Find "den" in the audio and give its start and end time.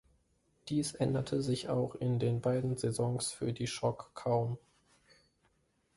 2.17-2.41